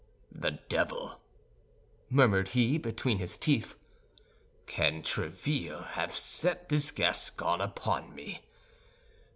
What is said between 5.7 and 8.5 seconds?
have set this Gascon upon me?